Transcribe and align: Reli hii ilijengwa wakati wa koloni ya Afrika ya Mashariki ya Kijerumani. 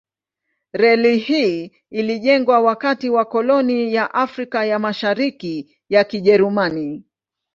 Reli 0.73 1.17
hii 1.19 1.71
ilijengwa 1.89 2.59
wakati 2.59 3.09
wa 3.09 3.25
koloni 3.25 3.93
ya 3.93 4.13
Afrika 4.13 4.65
ya 4.65 4.79
Mashariki 4.79 5.77
ya 5.89 6.03
Kijerumani. 6.03 7.03